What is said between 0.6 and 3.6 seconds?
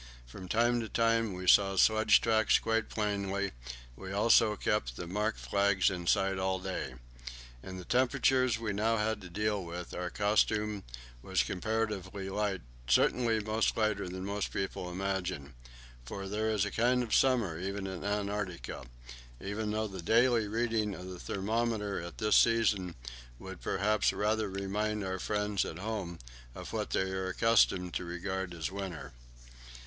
to time we saw sledge tracks quite plainly;